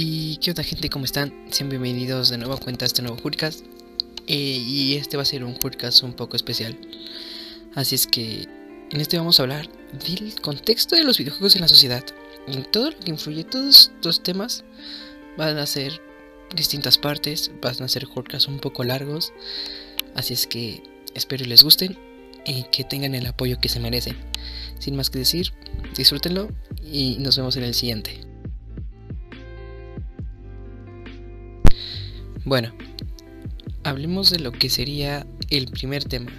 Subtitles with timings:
[0.00, 1.34] Y qué onda gente, ¿cómo están?
[1.50, 3.18] Sean bienvenidos de nuevo a cuenta este nuevo.
[4.28, 6.78] Eh, y este va a ser un Hurcast un poco especial.
[7.74, 8.46] Así es que
[8.92, 9.68] en este vamos a hablar
[10.06, 12.04] del contexto de los videojuegos en la sociedad.
[12.46, 14.62] En todo lo que influye, todos estos temas
[15.36, 16.00] van a ser
[16.54, 19.32] distintas partes, van a ser Hurcasts un poco largos.
[20.14, 20.80] Así es que
[21.14, 21.98] espero les gusten
[22.46, 24.16] y que tengan el apoyo que se merecen.
[24.78, 25.52] Sin más que decir,
[25.96, 26.52] disfrútenlo
[26.84, 28.27] y nos vemos en el siguiente.
[32.48, 32.72] Bueno,
[33.84, 36.32] hablemos de lo que sería el primer tema.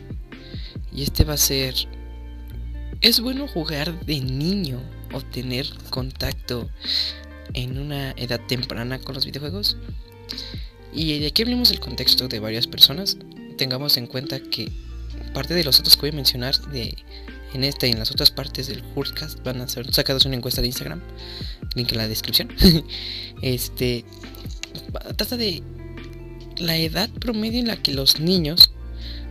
[0.92, 1.76] Y este va a ser,
[3.02, 4.82] ¿es bueno jugar de niño
[5.14, 6.68] o tener contacto
[7.54, 9.78] en una edad temprana con los videojuegos?
[10.92, 13.16] Y de aquí hablemos del contexto de varias personas.
[13.60, 14.68] Tengamos en cuenta que
[15.36, 16.98] parte de los otros que voy a mencionar de
[17.54, 20.62] en esta y en las otras partes del Hurtcast van a ser sacados una encuesta
[20.62, 21.02] de Instagram,
[21.76, 22.50] link en la descripción.
[23.44, 24.06] este
[25.16, 25.62] trata de
[26.60, 28.72] la edad promedio en la que los niños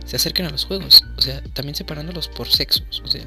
[0.05, 3.25] se acercan a los juegos, o sea, también separándolos por sexos, o sea,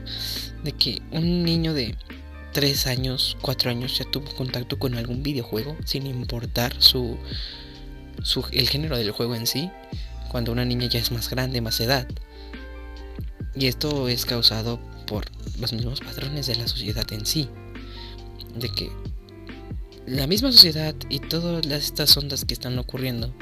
[0.65, 1.97] de que un niño de
[2.53, 7.17] 3 años, 4 años ya tuvo contacto con algún videojuego sin importar su,
[8.23, 9.71] su el género del juego en sí,
[10.31, 12.09] cuando una niña ya es más grande, más edad.
[13.55, 15.27] Y esto es causado por
[15.61, 17.49] los mismos patrones de la sociedad en sí.
[18.57, 18.91] De que
[20.07, 23.33] la misma sociedad y todas estas ondas que están ocurriendo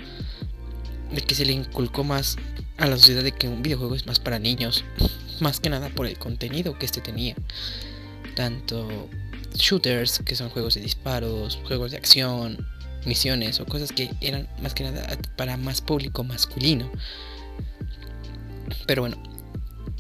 [1.12, 2.36] de que se le inculcó más
[2.76, 4.84] a la sociedad de que un videojuego es más para niños,
[5.40, 7.34] más que nada por el contenido que este tenía.
[8.34, 9.08] Tanto
[9.54, 12.66] shooters, que son juegos de disparos, juegos de acción,
[13.04, 16.90] misiones o cosas que eran más que nada para más público masculino.
[18.86, 19.22] Pero bueno,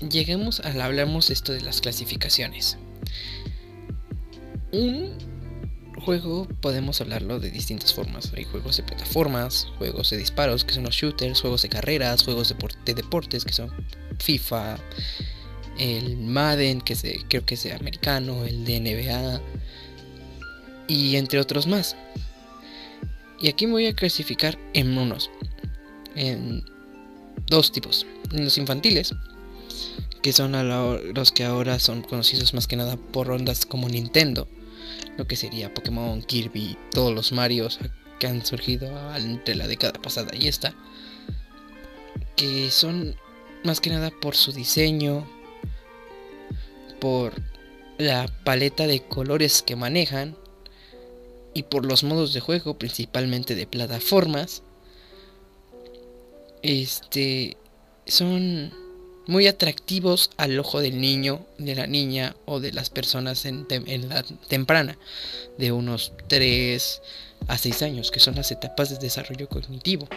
[0.08, 2.78] lleguemos a hablamos esto de las clasificaciones.
[4.72, 5.29] Un
[6.00, 8.32] juego podemos hablarlo de distintas formas.
[8.36, 12.54] Hay juegos de plataformas, juegos de disparos, que son los shooters, juegos de carreras, juegos
[12.84, 13.70] de, deportes, que son
[14.18, 14.78] FIFA,
[15.78, 16.94] el Madden, que
[17.28, 19.40] creo que es americano, el de NBA,
[20.88, 21.96] y entre otros más.
[23.40, 25.30] Y aquí me voy a clasificar en unos,
[26.14, 26.62] en
[27.46, 28.06] dos tipos.
[28.32, 29.14] Los infantiles,
[30.22, 30.52] que son
[31.14, 34.46] los que ahora son conocidos más que nada por ondas como Nintendo
[35.20, 37.78] lo que sería Pokémon, Kirby, todos los Marios
[38.18, 40.74] que han surgido entre la década pasada y esta,
[42.36, 43.16] que son
[43.62, 45.28] más que nada por su diseño,
[47.02, 47.34] por
[47.98, 50.38] la paleta de colores que manejan
[51.52, 54.62] y por los modos de juego, principalmente de plataformas.
[56.62, 57.58] Este
[58.06, 58.72] son
[59.30, 63.64] muy atractivos al ojo del niño, de la niña o de las personas en,
[64.08, 64.98] la temprana,
[65.56, 67.00] de unos 3
[67.46, 70.08] a 6 años, que son las etapas de desarrollo cognitivo.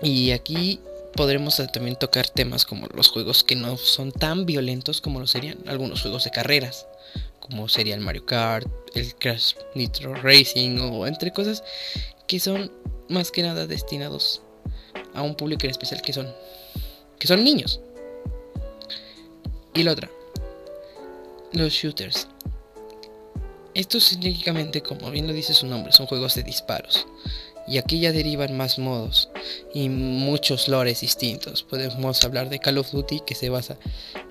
[0.00, 0.78] Y aquí
[1.16, 5.58] podremos también tocar temas como los juegos que no son tan violentos como lo serían
[5.66, 6.86] algunos juegos de carreras,
[7.40, 11.64] como sería el Mario Kart, el Crash Nitro Racing o entre cosas
[12.28, 12.70] que son
[13.08, 14.40] más que nada destinados
[15.14, 16.32] a un público en especial que son
[17.18, 17.80] que son niños.
[19.74, 20.10] Y la otra,
[21.52, 22.28] los shooters.
[23.74, 27.06] Estos técnicamente, como bien lo dice su nombre, son juegos de disparos.
[27.66, 29.30] Y aquí ya derivan más modos
[29.72, 31.62] y muchos lores distintos.
[31.62, 33.78] Podemos hablar de Call of Duty que se basa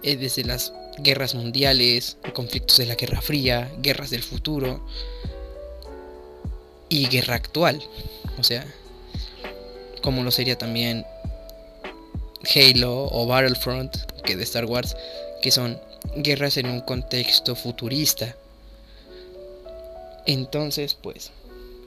[0.03, 4.85] eh, desde las guerras mundiales, conflictos de la Guerra Fría, guerras del futuro
[6.89, 7.81] y guerra actual.
[8.38, 8.65] O sea,
[10.03, 11.05] como lo sería también
[12.43, 14.95] Halo o Battlefront, que de Star Wars,
[15.41, 15.79] que son
[16.15, 18.35] guerras en un contexto futurista.
[20.25, 21.31] Entonces, pues,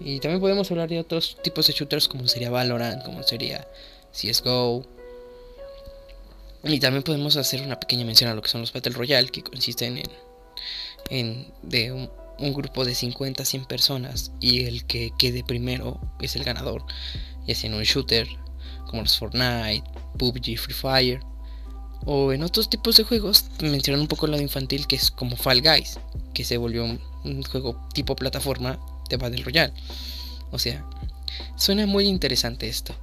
[0.00, 3.66] y también podemos hablar de otros tipos de shooters como sería Valorant, como sería
[4.12, 4.84] CSGO.
[6.64, 9.42] Y también podemos hacer una pequeña mención a lo que son los Battle Royale, que
[9.42, 10.10] consisten en,
[11.10, 12.10] en de un,
[12.52, 16.84] grupo de 50 a 100 personas y el que quede primero es el ganador,
[17.46, 18.26] ya sea en un shooter
[18.86, 19.84] como los Fortnite,
[20.18, 21.20] PUBG, Free Fire.
[22.04, 25.36] O en otros tipos de juegos, mencionan un poco el lado infantil que es como
[25.36, 25.98] Fall Guys,
[26.34, 28.78] que se volvió un, juego tipo plataforma
[29.08, 29.72] de Battle Royale.
[30.52, 30.84] O sea,
[31.56, 32.94] suena muy interesante esto.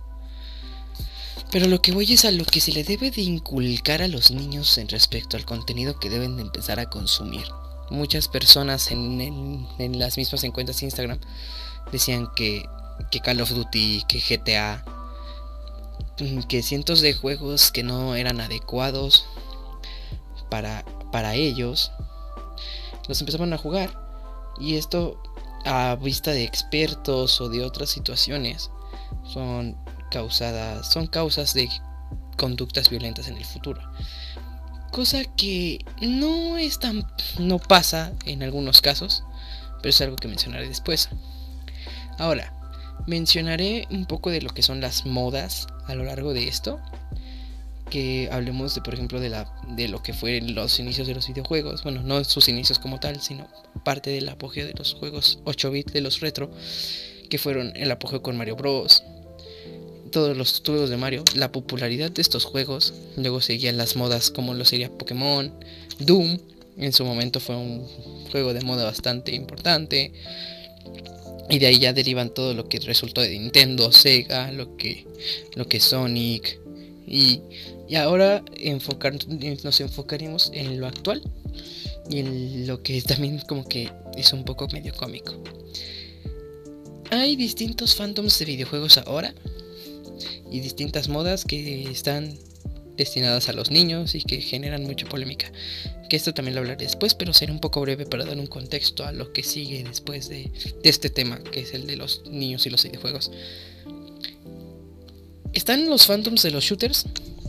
[1.52, 4.32] Pero lo que voy es a lo que se le debe de inculcar a los
[4.32, 7.46] niños en respecto al contenido que deben de empezar a consumir.
[7.90, 9.68] Muchas personas en,
[10.00, 11.20] las mismas encuestas de Instagram
[11.92, 12.66] decían que,
[13.12, 14.84] que Call of Duty, que GTA,
[16.48, 19.26] que cientos de juegos que no eran adecuados
[20.50, 21.92] para, para ellos
[23.08, 24.00] los empezaban a jugar
[24.60, 25.22] y esto
[25.66, 28.70] a vista de expertos o de otras situaciones
[29.24, 29.78] son
[30.12, 31.70] causadas, son causas de
[32.38, 33.82] conductas violentas en el futuro.
[34.92, 37.08] Cosa que no es tan,
[37.40, 39.24] no pasa en algunos casos,
[39.78, 41.10] pero es algo que mencionaré después.
[42.20, 42.54] Ahora,
[43.08, 46.80] mencionaré un poco de lo que son las modas a lo largo de esto.
[47.90, 51.28] Que hablemos de, por ejemplo, de, la, de lo que fueron los inicios de los
[51.28, 51.84] videojuegos.
[51.84, 53.48] Bueno, no sus inicios como tal, sino
[53.84, 56.50] parte del apogeo de los juegos 8 bits de los retro.
[57.30, 59.04] Que fueron el apogeo con Mario Bros.
[60.12, 61.24] Todos los estudios de Mario.
[61.36, 62.94] La popularidad de estos juegos.
[63.18, 65.54] Luego seguían las modas como lo sería Pokémon.
[66.00, 66.40] Doom.
[66.78, 67.88] En su momento fue un
[68.32, 70.12] juego de moda bastante importante.
[71.50, 75.06] Y de ahí ya derivan todo lo que resultó de Nintendo, Sega, lo que,
[75.56, 76.60] lo que Sonic.
[77.06, 77.42] Y,
[77.88, 79.14] y ahora enfocar,
[79.64, 81.22] nos enfocaremos en lo actual
[82.10, 85.34] y en lo que también como que es un poco medio cómico.
[87.12, 89.34] Hay distintos fandoms de videojuegos ahora
[90.50, 92.38] y distintas modas que están
[92.98, 95.52] destinadas a los niños y que generan mucha polémica.
[96.10, 99.06] Que esto también lo hablaré después, pero seré un poco breve para dar un contexto
[99.06, 100.52] a lo que sigue después de,
[100.84, 103.32] este tema, que es el de los niños y los videojuegos.
[105.54, 107.06] Están los fandoms de los shooters,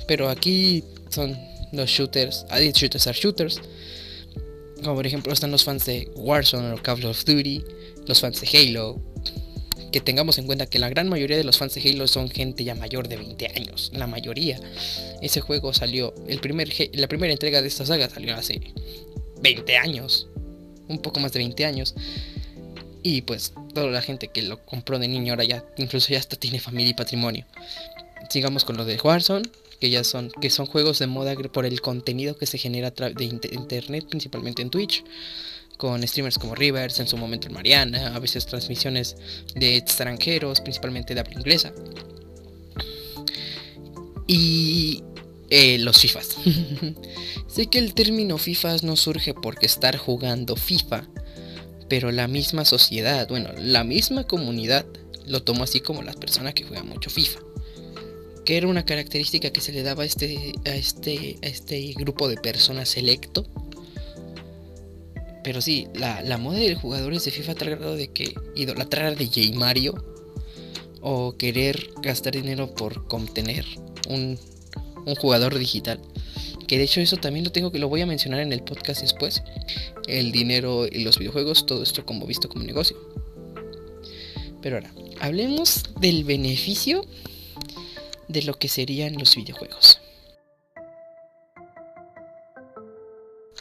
[0.07, 1.37] pero aquí son
[1.73, 3.61] los shooters, shooters are shooters.
[4.83, 7.65] Como por ejemplo están los fans de Warzone o Call of Duty,
[8.07, 9.01] los fans de Halo,
[9.93, 12.65] que tengamos en cuenta que la gran mayoría de los fans de Halo son gente
[12.65, 14.61] ya mayor de 20 años, la mayoría.
[15.23, 18.61] Ese juego salió, el primer, la primera entrega de esta saga salió hace
[19.43, 20.29] 20 años,
[20.89, 21.95] un poco más de 20 años.
[23.03, 26.37] Y pues toda la gente que lo compró de niño ahora ya incluso ya hasta
[26.37, 27.45] tiene familia y patrimonio.
[28.31, 29.47] Sigamos con lo de Warzone,
[29.79, 33.25] que ya son que son juegos de moda por el contenido que se genera de
[33.25, 35.05] internet, principalmente en Twitch
[35.77, 39.17] con streamers como Rivers, en su momento el Mariana, a veces transmisiones
[39.55, 41.73] de extranjeros, principalmente de habla inglesa.
[44.27, 45.03] Y
[45.51, 46.37] eh, los FIFAs.
[47.47, 51.09] sé que el término FIFAs no surge porque estar jugando FIFA,
[51.89, 54.87] pero la misma sociedad, bueno, la misma comunidad
[55.27, 57.41] lo tomó así como las personas que juegan mucho FIFA.
[58.45, 62.29] Que era una característica que se le daba a este, a este, a este grupo
[62.29, 63.47] de personas selecto
[65.45, 69.53] pero sí, la, moda de jugadores de FIFA tal grado de que idolatrar a DJ
[69.53, 69.95] Mario
[71.03, 73.67] o querer gastar dinero por contener
[74.09, 74.39] un,
[75.05, 76.01] un jugador digital.
[76.67, 79.03] Que de hecho eso también lo tengo que lo voy a mencionar en el podcast
[79.03, 79.43] después.
[80.09, 82.97] El dinero y los videojuegos, todo esto como visto como negocio.
[84.63, 87.05] Pero ahora, hablemos del beneficio
[88.29, 90.01] de lo que serían los videojuegos.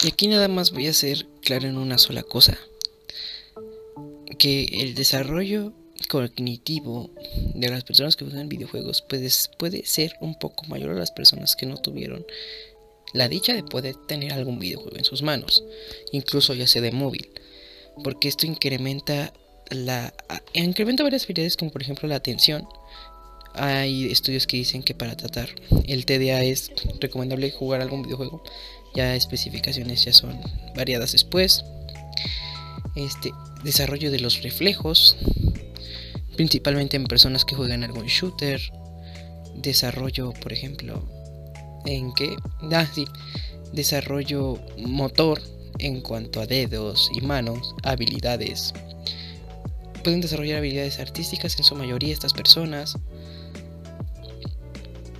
[0.04, 2.58] Y aquí nada más voy a ser claro en una sola cosa.
[4.38, 5.72] Que el desarrollo
[6.10, 7.10] cognitivo
[7.54, 11.56] de las personas que juegan videojuegos puede, puede ser un poco mayor a las personas
[11.56, 12.26] que no tuvieron
[13.14, 15.64] la dicha de poder tener algún videojuego en sus manos,
[16.12, 17.30] incluso ya sea de móvil,
[18.02, 19.32] porque esto incrementa
[19.70, 20.12] la
[20.52, 22.68] incrementa varias habilidades como por ejemplo la atención.
[23.54, 25.48] Hay estudios que dicen que para tratar
[25.86, 28.42] el TDA es recomendable jugar algún videojuego
[28.94, 30.38] ya especificaciones ya son
[30.74, 31.64] variadas después.
[32.94, 33.32] Este
[33.64, 35.16] desarrollo de los reflejos,
[36.36, 38.60] principalmente en personas que juegan algún shooter.
[39.56, 41.08] Desarrollo, por ejemplo,
[41.86, 42.36] en que,
[42.72, 43.06] ah, sí,
[43.72, 45.40] desarrollo motor
[45.78, 48.72] en cuanto a dedos y manos, habilidades.
[50.02, 52.96] Pueden desarrollar habilidades artísticas en su mayoría estas personas.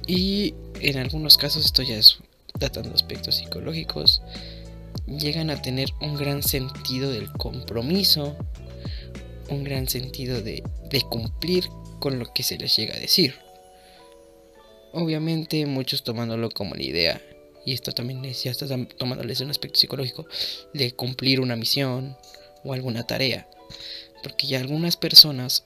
[0.06, 2.18] Y en algunos casos esto ya es
[2.64, 4.22] tratando aspectos psicológicos,
[5.06, 8.36] llegan a tener un gran sentido del compromiso,
[9.50, 10.62] un gran sentido de,
[11.10, 11.64] cumplir
[11.98, 13.34] con lo que se les llega a decir.
[14.92, 17.20] Obviamente muchos tomándolo como la idea,
[17.66, 18.66] y esto también es, ya está
[18.96, 20.26] tomándoles un aspecto psicológico,
[20.72, 22.16] de cumplir una misión
[22.62, 23.46] o alguna tarea.
[24.22, 25.64] Porque ya algunas personas,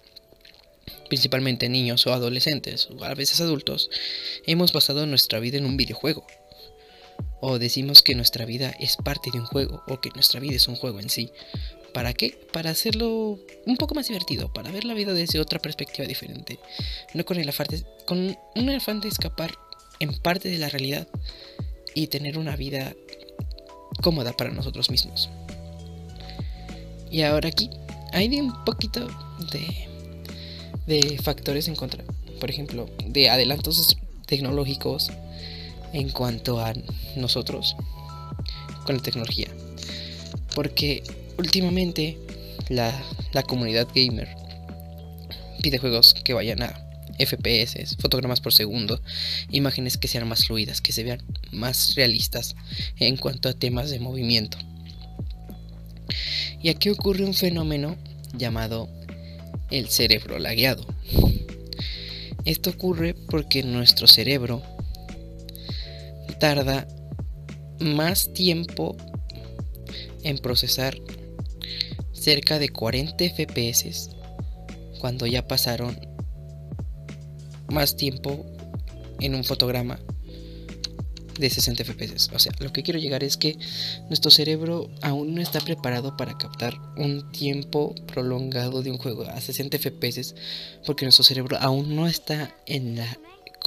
[1.09, 3.89] principalmente niños o adolescentes, o a veces adultos,
[4.47, 6.27] hemos basado nuestra vida en un videojuego
[7.41, 10.69] o decimos que nuestra vida es parte de un juego o que nuestra vida es
[10.69, 11.31] un juego en sí.
[11.95, 12.39] ¿Para qué?
[12.53, 16.59] Para hacerlo un poco más divertido, para ver la vida desde otra perspectiva diferente.
[17.15, 19.53] No con el afán de, con un afán escapar
[20.01, 21.09] en parte de la realidad
[21.95, 22.95] y tener una vida
[24.03, 25.31] cómoda para nosotros mismos.
[27.11, 27.71] Y ahora aquí
[28.13, 29.09] hay un poquito
[30.87, 32.05] de factores en contra.
[32.39, 33.97] Por ejemplo, de adelantos
[34.27, 35.11] tecnológicos
[35.93, 36.73] en cuanto a
[37.17, 37.77] nosotros
[38.85, 39.49] con la tecnología.
[40.55, 41.03] Porque
[41.39, 42.19] últimamente
[42.69, 42.93] la,
[43.33, 44.29] la comunidad gamer
[45.63, 49.01] pide juegos que vayan a FPS, fotogramas por segundo,
[49.51, 52.55] imágenes que sean más fluidas, que se vean más realistas
[52.99, 54.59] en cuanto a temas de movimiento.
[56.63, 57.97] Y aquí ocurre un fenómeno
[58.35, 58.89] llamado
[59.71, 60.87] el cerebro lagueado.
[62.45, 64.63] Esto ocurre porque nuestro cerebro
[66.39, 66.87] tarda
[67.81, 68.97] más tiempo
[70.23, 70.97] en procesar
[72.13, 74.11] cerca de 40 FPS
[75.01, 75.99] cuando ya pasaron
[77.69, 78.45] más tiempo
[79.21, 79.99] en un fotograma
[81.39, 82.31] de 60 FPS.
[82.35, 83.57] O sea, lo que quiero llegar es que
[84.09, 89.41] nuestro cerebro aún no está preparado para captar un tiempo prolongado de un juego a
[89.41, 90.35] 60 FPS
[90.85, 93.19] porque nuestro cerebro aún no está en la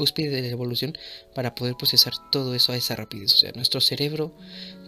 [0.01, 0.97] cúspide de la evolución
[1.35, 3.35] para poder procesar todo eso a esa rapidez.
[3.35, 4.33] O sea, nuestro cerebro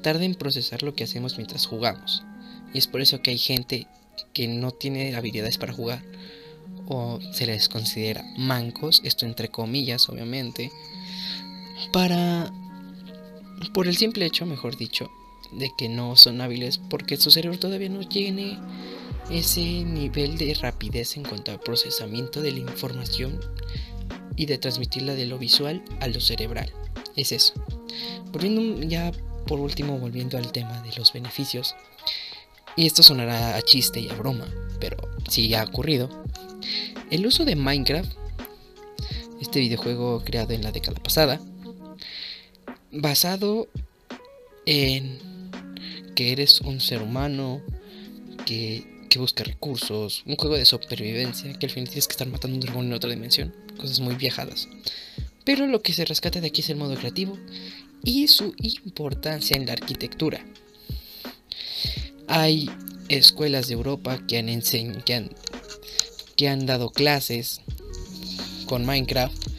[0.02, 2.24] tarda en procesar lo que hacemos mientras jugamos.
[2.74, 3.86] Y es por eso que hay gente
[4.34, 6.04] que no tiene habilidades para jugar
[6.88, 10.72] o se les considera mancos, esto entre comillas obviamente,
[11.92, 12.52] para
[13.72, 15.12] por el simple hecho, mejor dicho,
[15.52, 18.58] de que no son hábiles porque su cerebro todavía no tiene
[19.30, 23.40] ese nivel de rapidez en cuanto al procesamiento de la información
[24.36, 26.72] y de transmitirla de lo visual a lo cerebral.
[27.16, 27.54] Es eso.
[28.32, 29.12] Volviendo ya
[29.48, 31.76] por último, volviendo al tema de los beneficios,
[32.76, 34.48] y esto sonará a chiste y a broma,
[34.80, 34.98] pero
[35.30, 36.10] sí ha ocurrido.
[37.12, 38.12] El uso de Minecraft,
[39.42, 41.40] este videojuego creado en la década pasada,
[42.92, 43.68] basado
[44.66, 45.20] en
[46.16, 47.62] que eres un ser humano
[48.46, 52.62] que, busca recursos, un juego de supervivencia, que al final tienes que estar matando un
[52.62, 54.68] dragón en otra dimensión, cosas muy viajadas.
[55.44, 57.38] Pero lo que se rescata de aquí es el modo creativo
[58.04, 60.46] y su importancia en la arquitectura.
[62.28, 62.70] Hay
[63.10, 64.62] escuelas de Europa que han,
[65.04, 65.30] que
[66.36, 67.62] que han dado clases
[68.66, 69.54] con Minecraft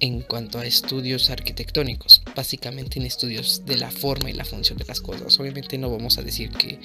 [0.00, 4.84] en cuanto a estudios arquitectónicos, básicamente en estudios de la forma y la función de
[4.84, 5.38] las cosas.
[5.38, 6.80] Obviamente no vamos a decir que,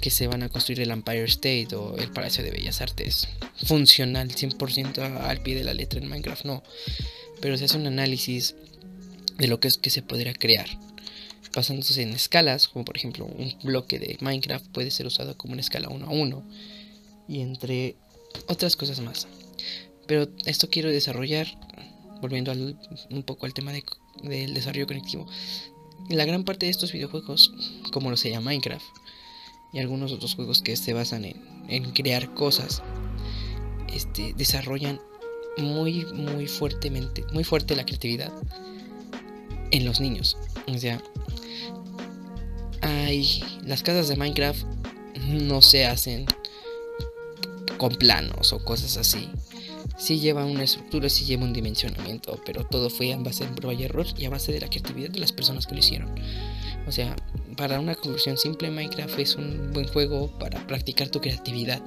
[0.00, 3.28] que se van a construir el Empire State o el Palacio de Bellas Artes
[3.64, 6.62] funcional 100% al pie de la letra en Minecraft, no.
[7.40, 8.54] Pero se hace un análisis
[9.38, 10.68] de lo que es que se podría crear.
[11.54, 15.62] Basándose en escalas, como por ejemplo un bloque de Minecraft puede ser usado como una
[15.62, 16.42] escala 1 a 1
[17.28, 17.96] y entre
[18.46, 19.26] otras cosas más.
[20.06, 21.46] Pero esto quiero desarrollar
[22.20, 23.72] volviendo un poco al tema
[24.22, 25.26] del desarrollo conectivo,
[26.08, 27.52] la gran parte de estos videojuegos,
[27.92, 28.84] como lo se llama Minecraft,
[29.72, 32.82] y algunos otros juegos que se basan en, crear cosas,
[33.94, 35.00] este, desarrollan
[35.58, 38.32] muy, muy fuertemente, muy fuerte la creatividad
[39.70, 40.36] en los niños.
[40.66, 41.02] O sea,
[42.82, 44.64] hay las casas de Minecraft
[45.28, 46.26] no se hacen
[47.78, 49.30] con planos o cosas así
[50.00, 53.78] sí lleva una estructura, sí lleva un dimensionamiento, pero todo fue a base de prueba
[53.78, 56.14] y error y a base de la creatividad de las personas que lo hicieron.
[56.86, 57.14] O sea,
[57.56, 61.82] para una conclusión simple, Minecraft es un buen juego para practicar tu creatividad.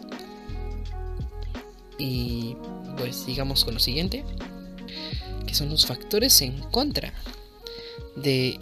[1.98, 2.56] Y
[2.98, 4.24] pues sigamos con lo siguiente,
[5.46, 7.14] que son los factores en contra
[8.16, 8.60] de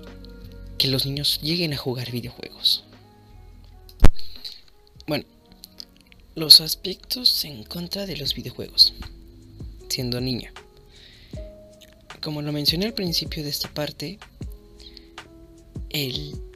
[0.78, 2.84] que los niños lleguen a jugar videojuegos.
[5.08, 5.26] Bueno,
[6.36, 8.94] los aspectos en contra de los videojuegos
[9.92, 10.54] siendo niña.
[12.22, 14.20] Como lo mencioné al principio de esta parte,
[15.90, 16.51] el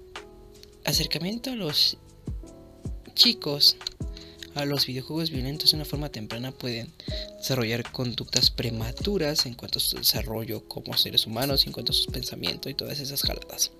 [0.85, 1.97] acercamiento a los
[3.13, 3.77] chicos
[4.55, 6.91] a los videojuegos violentos de una forma temprana pueden
[7.37, 12.07] desarrollar conductas prematuras en cuanto a su desarrollo como seres humanos, en cuanto a sus
[12.07, 13.71] pensamientos y todas esas jaladas.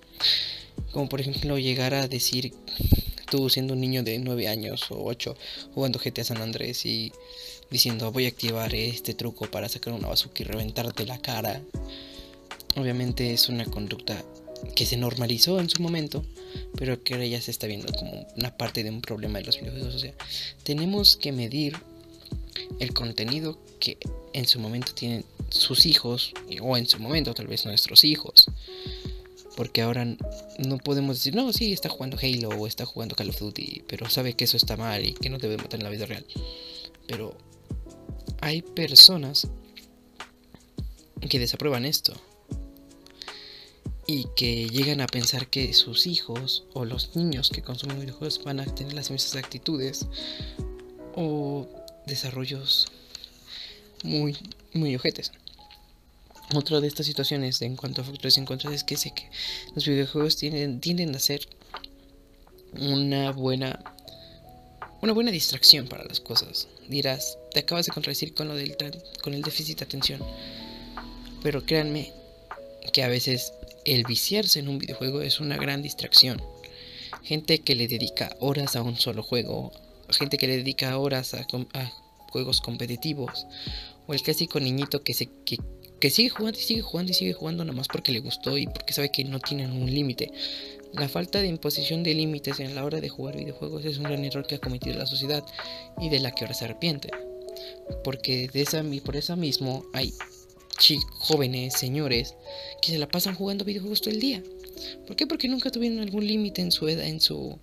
[0.92, 2.54] Como por ejemplo llegar a decir
[3.32, 5.38] tú siendo un niño de 9 años o 8
[5.74, 7.14] jugando GTA San Andrés y
[7.72, 11.62] diciendo voy a activar este truco para sacar una bazooka y reventarte la cara.
[12.76, 14.22] Obviamente es una conducta
[14.76, 16.24] que se normalizó en su momento,
[16.78, 19.60] pero que ahora ya se está viendo como una parte de un problema de los
[19.60, 19.96] videojuegos.
[19.96, 20.14] O sea,
[20.64, 21.78] tenemos que medir
[22.80, 23.98] el contenido que
[24.34, 28.46] en su momento tienen sus hijos, o en su momento tal vez nuestros hijos.
[29.56, 33.40] Porque ahora no podemos decir, no, sí, está jugando Halo o está jugando Call of
[33.40, 36.06] Duty, pero sabe que eso está mal y que no debe matar en la vida
[36.06, 36.26] real.
[37.08, 37.38] Pero
[38.42, 39.48] hay personas
[41.30, 42.14] que desaprueban esto
[44.08, 48.60] y que llegan a pensar que sus hijos o los niños que consumen videojuegos van
[48.60, 50.08] a tener las mismas actitudes
[51.16, 51.68] o
[52.06, 52.88] desarrollos
[54.04, 54.38] muy,
[54.74, 55.32] muy ojetes.
[56.54, 59.30] Otra de estas situaciones en cuanto a factores en contra es que sé que
[59.74, 61.48] los videojuegos tienden, tienden a ser
[62.80, 63.80] una buena
[65.02, 66.68] una buena distracción para las cosas.
[66.88, 68.76] Dirás, te acabas de contradecir con lo del
[69.22, 70.22] con el déficit de atención.
[71.44, 72.12] Pero créanme
[72.92, 73.54] que a veces
[73.86, 76.42] el viciarse en un videojuego es una gran distracción.
[77.24, 79.72] Gente que le dedica horas a un solo juego,
[80.10, 81.46] gente que le dedica horas a,
[82.30, 83.46] juegos competitivos,
[84.08, 85.58] o el clásico niñito que se que,
[86.00, 88.68] que sigue jugando y sigue jugando y sigue jugando nada más porque le gustó y
[88.68, 90.32] porque sabe que no tienen un límite.
[90.94, 94.24] La falta de imposición de límites en la hora de jugar videojuegos es un gran
[94.24, 95.44] error que ha cometido la sociedad
[96.00, 97.10] y de la que ahora se arrepiente.
[98.04, 100.14] Porque de esa, por eso mismo hay
[100.78, 102.36] chicos, jóvenes, señores,
[102.82, 104.44] que se la pasan jugando videojuegos todo el día.
[105.08, 105.28] ¿Por qué?
[105.28, 107.60] Porque nunca tuvieron algún límite en su edad, en su,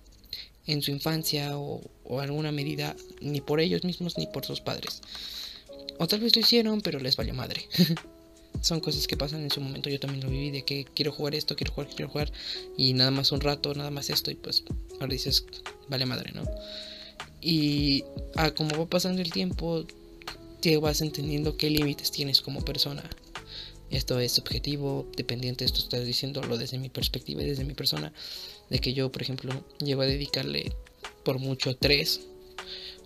[0.65, 5.01] en su infancia o, o alguna medida, ni por ellos mismos ni por sus padres.
[5.99, 7.67] O tal vez lo hicieron, pero les valió madre.
[8.61, 9.89] son cosas que pasan en su momento.
[9.89, 12.31] Yo también lo viví de que quiero jugar esto, quiero jugar, quiero jugar.
[12.77, 14.31] Y nada más un rato, nada más esto.
[14.31, 14.63] Y pues
[14.99, 15.45] ahora dices,
[15.89, 16.43] vale madre, ¿no?
[17.41, 18.05] Y
[18.35, 19.85] a como va pasando el tiempo,
[20.63, 23.03] te vas entendiendo qué límites tienes como persona.
[23.89, 28.13] Esto es subjetivo, dependiente, esto estoy diciéndolo desde mi perspectiva y desde mi persona.
[28.69, 30.71] De que yo, por ejemplo, llevo a dedicarle
[31.25, 32.21] por mucho tres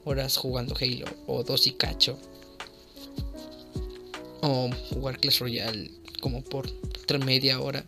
[0.05, 2.19] horas jugando Halo o dos y cacho
[4.41, 5.89] o jugar Clash Royale
[6.21, 6.71] como por
[7.25, 7.87] media hora.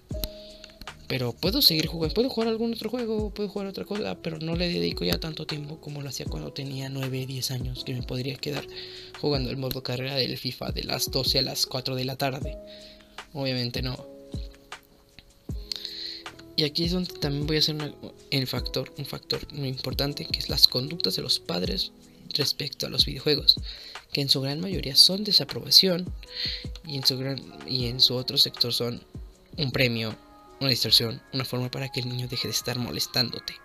[1.09, 4.55] Pero puedo seguir jugando, puedo jugar algún otro juego, puedo jugar otra cosa, pero no
[4.55, 8.03] le dedico ya tanto tiempo como lo hacía cuando tenía 9, 10 años, que me
[8.03, 8.65] podría quedar
[9.19, 12.57] jugando el modo carrera del FIFA de las 12 a las 4 de la tarde.
[13.33, 14.07] Obviamente no.
[16.55, 17.75] Y aquí es donde también voy a hacer
[18.31, 21.91] el factor, un factor muy importante, que es las conductas de los padres
[22.33, 23.57] respecto a los videojuegos
[24.11, 26.11] que en su gran mayoría son desaprobación
[26.85, 29.01] y en su, gran, y en su otro sector son
[29.57, 30.15] un premio,
[30.59, 33.55] una distracción, una forma para que el niño deje de estar molestándote.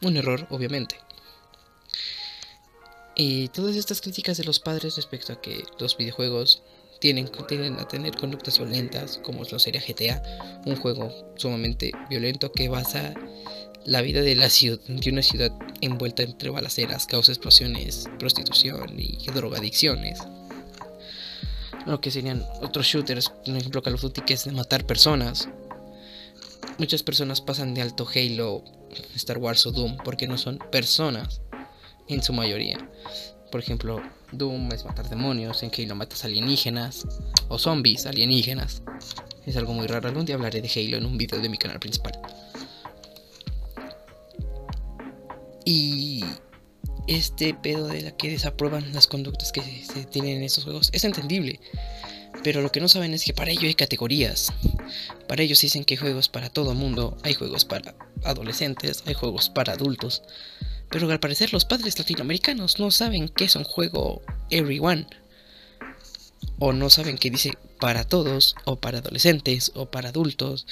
[0.00, 0.96] Un error, obviamente.
[3.16, 6.62] Y todas estas críticas de los padres respecto a que los videojuegos
[7.00, 7.28] tienen,
[7.78, 10.22] a tener conductas violentas, como lo sería GTA,
[10.66, 13.14] un juego sumamente violento que basa
[13.84, 19.18] la vida de, la ciudad, de una ciudad envuelta entre balaceras, causa explosiones, prostitución y
[19.32, 20.20] drogadicciones.
[21.86, 25.48] Lo que serían otros shooters, por ejemplo Call of Duty, que es de matar personas.
[26.76, 28.62] Muchas personas pasan de alto Halo,
[29.14, 31.40] Star Wars o Doom porque no son personas
[32.08, 32.78] en su mayoría.
[33.50, 34.02] Por ejemplo,
[34.32, 37.06] Doom es matar demonios, en Halo matas alienígenas
[37.48, 38.82] o zombies alienígenas.
[39.46, 40.08] Es algo muy raro.
[40.08, 42.12] Algún día hablaré de Halo en un video de mi canal principal.
[45.64, 46.24] Y
[47.06, 51.04] este pedo de la que desaprueban las conductas que se, tienen en estos juegos es
[51.04, 51.60] entendible.
[52.42, 54.52] Pero lo que no saben es que para ello hay categorías.
[55.26, 59.50] Para ellos dicen que hay juegos para todo mundo, hay juegos para adolescentes, hay juegos
[59.50, 60.22] para adultos.
[60.90, 65.06] Pero al parecer los padres latinoamericanos no saben qué es un juego everyone.
[66.58, 70.66] O no saben que dice para todos, o para adolescentes, o para adultos,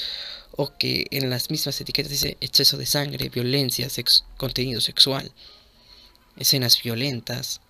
[0.52, 3.88] o que en las mismas etiquetas dice exceso de sangre, violencia,
[4.36, 5.30] contenido sexual,
[6.36, 7.60] escenas violentas,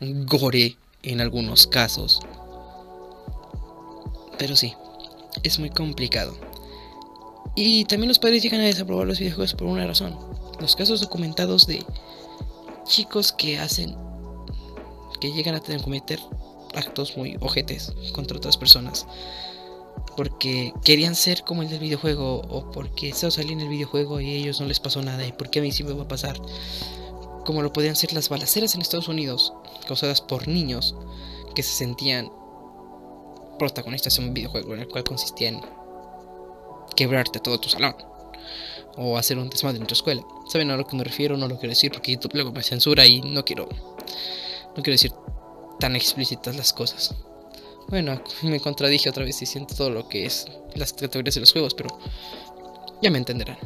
[0.00, 2.20] gore en algunos casos.
[4.38, 4.74] Pero sí,
[5.42, 6.36] es muy complicado.
[7.54, 10.16] Y también los padres llegan a desaprobar los videojuegos por una razón.
[10.60, 11.84] Los casos documentados de
[12.84, 13.96] chicos que hacen,
[15.20, 16.20] que llegan a tener cometer
[16.74, 19.06] actos muy ojetes contra otras personas
[20.16, 24.30] porque querían ser como el del videojuego o porque eso salió en el videojuego y
[24.30, 26.40] a ellos no les pasó nada y porque a mí sí me va a pasar.
[27.44, 29.52] Como lo podían ser las balaceras en Estados Unidos,
[29.86, 30.94] causadas por niños
[31.54, 32.30] que se sentían
[33.58, 35.60] protagonistas en un videojuego en el cual consistía en
[36.96, 37.96] quebrarte todo tu salón
[38.96, 40.22] o hacer un desmadre en tu escuela.
[40.48, 41.36] ¿Saben a lo que me refiero?
[41.36, 45.12] No lo quiero decir porque YouTube luego me censura y no quiero no quiero decir
[45.78, 47.14] tan explícitas las cosas.
[47.88, 51.74] Bueno, me contradije otra vez diciendo todo lo que es las categorías de los juegos,
[51.74, 51.98] pero
[53.02, 53.58] ya me entenderán.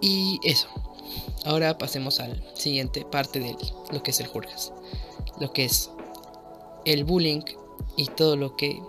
[0.00, 0.68] Y eso.
[1.44, 3.56] Ahora pasemos al siguiente parte de
[3.90, 4.72] lo que es el Jurgas.
[5.40, 5.90] Lo que es
[6.86, 7.42] el bullying
[7.96, 8.80] y todo lo que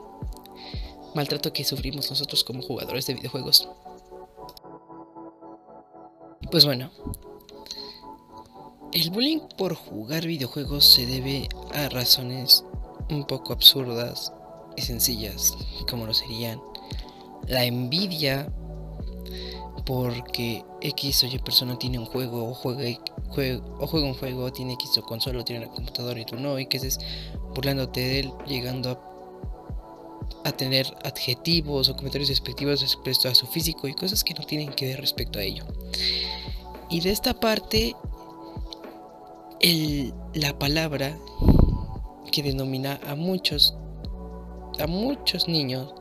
[1.15, 3.67] maltrato que sufrimos nosotros como jugadores de videojuegos.
[6.51, 6.91] Pues bueno,
[8.93, 12.63] el bullying por jugar videojuegos se debe a razones
[13.09, 14.31] un poco absurdas
[14.77, 15.57] y sencillas,
[15.89, 16.61] como lo serían
[17.47, 18.51] la envidia
[19.85, 22.99] porque X o Y persona tiene un juego o juega,
[23.79, 26.59] o juega un juego, tiene X o consola, o tiene una computadora y tú no,
[26.59, 26.99] y que estés
[27.53, 28.91] burlándote de él, llegando
[30.43, 34.71] a, tener adjetivos o comentarios despectivos respecto a su físico y cosas que no tienen
[34.71, 35.65] que ver respecto a ello.
[36.89, 37.95] Y de esta parte,
[39.59, 41.17] el, la palabra
[42.31, 43.75] que denomina a muchos,
[44.79, 45.93] a muchos niños,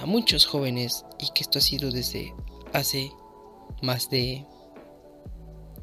[0.00, 2.34] a muchos jóvenes, y que esto ha sido desde
[2.72, 3.12] hace
[3.82, 4.44] más de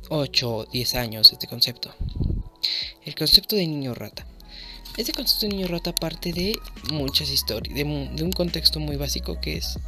[0.09, 1.93] 8 o 10 años este concepto.
[3.03, 4.25] El concepto de niño rata.
[4.97, 6.59] Este concepto de niño rata parte de
[6.91, 9.79] muchas historias, de, un contexto muy básico que es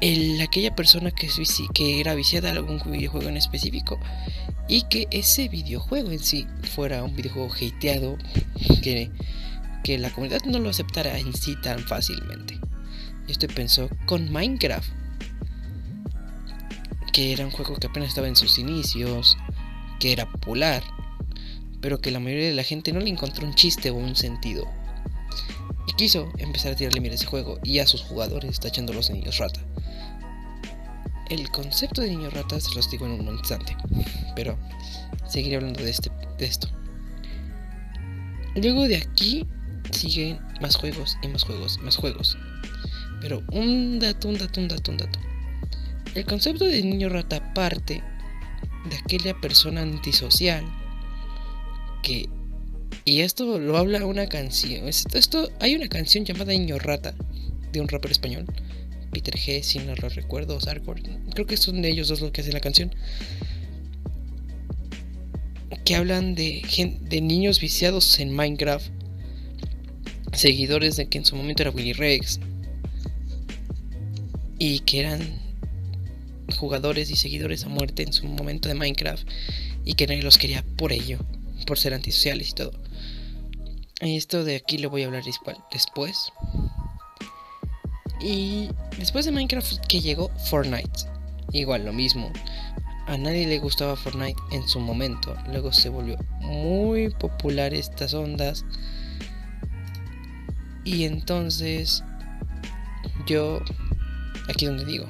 [0.00, 1.28] el, aquella persona que,
[1.74, 3.98] que era viciada a algún videojuego en específico
[4.68, 8.16] y que ese videojuego en sí fuera un videojuego hateado
[8.82, 9.10] que,
[9.84, 12.58] que la comunidad no lo aceptara en sí tan fácilmente.
[13.26, 14.88] Y esto pensó con Minecraft,
[17.12, 19.36] que era un juego que apenas estaba en sus inicios,
[19.98, 20.82] que era popular,
[21.80, 24.68] pero que la mayoría de la gente no le encontró un chiste o un sentido.
[25.86, 29.38] Y quiso empezar a tirarle mira ese juego y a sus jugadores tachándolos de niños
[29.38, 29.60] rata.
[31.28, 33.76] El concepto de niño rata se los digo en un instante,
[34.34, 34.58] pero
[35.28, 36.68] seguiré hablando de, este, de esto.
[38.56, 39.46] Luego de aquí
[39.92, 42.36] siguen más juegos y más juegos, más juegos.
[43.20, 45.18] Pero un dato, un dato, un dato, un dato.
[46.14, 48.02] El concepto de niño rata parte
[48.88, 50.64] de aquella persona antisocial
[53.04, 54.88] y esto lo habla una canción.
[54.88, 57.14] Esto, hay una canción llamada Niño Rata
[57.72, 58.46] de un rapper español,
[59.12, 60.58] Peter G, si no lo recuerdo,
[61.32, 62.94] creo que son de ellos dos los que hacen la canción.
[65.84, 66.62] Que hablan de,
[67.00, 68.86] de niños viciados en Minecraft,
[70.32, 72.40] seguidores de que en su momento era Willy Rex,
[74.58, 75.20] y que eran
[76.56, 79.26] jugadores y seguidores a muerte en su momento de Minecraft,
[79.84, 81.18] y que nadie los quería por ello
[81.66, 82.72] por ser antisociales y todo.
[84.00, 86.32] Esto de aquí lo voy a hablar después.
[88.20, 88.68] Y
[88.98, 91.06] después de Minecraft que llegó Fortnite.
[91.52, 92.32] Igual lo mismo.
[93.06, 95.36] A nadie le gustaba Fortnite en su momento.
[95.48, 98.64] Luego se volvió muy popular estas ondas.
[100.84, 102.02] Y entonces
[103.26, 103.60] yo
[104.48, 105.06] aquí donde digo,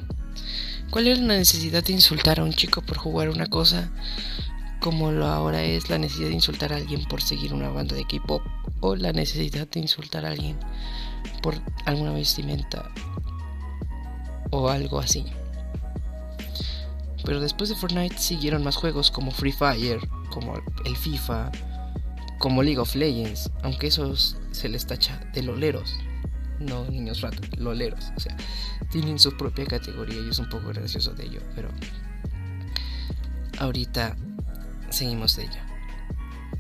[0.90, 3.90] ¿cuál es la necesidad de insultar a un chico por jugar una cosa
[4.80, 8.04] como lo ahora es la necesidad de insultar a alguien por seguir una banda de
[8.04, 8.42] K-pop
[8.80, 10.58] o la necesidad de insultar a alguien
[11.42, 12.90] por alguna vestimenta
[14.50, 15.24] o algo así.
[17.24, 21.52] Pero después de Fortnite siguieron más juegos como Free Fire, como el FIFA,
[22.38, 25.94] como League of Legends, aunque esos se les tacha de loleros,
[26.58, 28.36] no niños ratos, loleros, o sea,
[28.90, 31.68] tienen su propia categoría y es un poco gracioso de ello, pero
[33.58, 34.16] ahorita
[34.90, 35.66] seguimos de ella.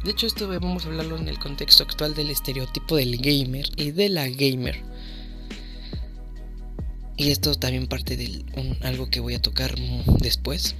[0.04, 3.90] De hecho, esto vamos a hablarlo en el contexto actual del estereotipo del gamer y
[3.90, 4.82] de la gamer.
[7.18, 8.42] Y esto también parte de
[8.80, 9.74] algo que voy a tocar
[10.20, 10.74] después,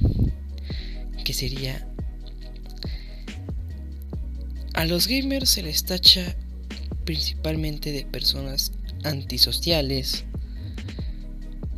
[1.22, 1.86] que sería...
[4.72, 6.34] A los gamers se les tacha
[7.04, 8.72] principalmente de personas
[9.04, 10.24] antisociales,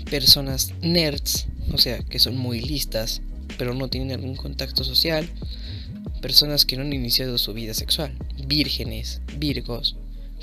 [0.09, 3.23] personas nerds, o sea, que son muy listas,
[3.59, 5.29] pero no tienen algún contacto social,
[6.23, 9.97] personas que no han iniciado su vida sexual, vírgenes, virgos,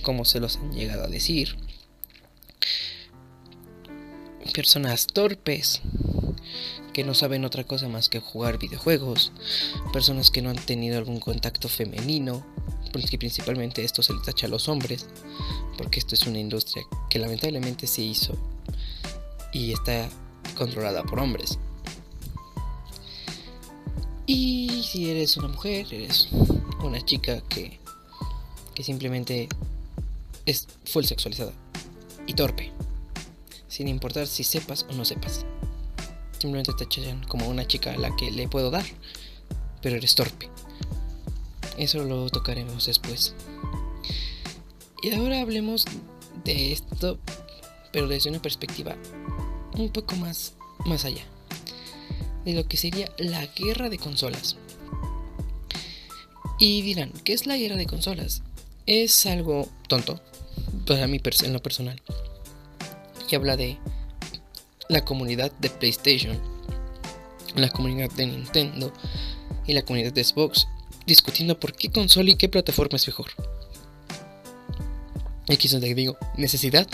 [0.04, 1.56] como se los han llegado a decir,
[4.54, 5.82] personas torpes,
[6.94, 9.32] que no saben otra cosa más que jugar videojuegos,
[9.94, 12.46] personas que no han tenido algún contacto femenino,
[12.92, 15.08] porque principalmente esto se le tacha a los hombres,
[15.78, 18.38] porque esto es una industria que lamentablemente se hizo
[19.54, 20.10] y está
[20.58, 21.58] controlada por hombres.
[24.32, 26.30] Y si eres una mujer, eres
[26.84, 27.80] una chica que,
[28.76, 29.50] que simplemente
[30.46, 31.52] es full sexualizada
[32.28, 32.72] y torpe,
[33.68, 35.48] sin importar si sepas o no sepas.
[36.38, 38.86] Simplemente te echan como una chica a la que le puedo dar,
[39.82, 40.48] pero eres torpe.
[41.80, 43.34] Eso lo tocaremos después.
[45.02, 45.86] Y ahora hablemos
[46.44, 47.18] de esto,
[47.92, 48.96] pero desde una perspectiva
[49.74, 50.54] un poco más,
[50.86, 51.26] más allá
[52.46, 54.58] de lo que sería la guerra de consolas.
[56.58, 58.42] Y dirán, ¿qué es la guerra de consolas?
[58.86, 60.22] Es algo tonto
[60.86, 62.02] para mí en lo personal.
[63.30, 63.78] Y habla de
[64.90, 66.38] la comunidad de PlayStation,
[67.56, 68.92] la comunidad de Nintendo
[69.68, 70.68] y la comunidad de Xbox
[71.06, 73.28] discutiendo por qué consola y qué plataforma es mejor.
[75.50, 76.88] Aquí es donde digo, necesidad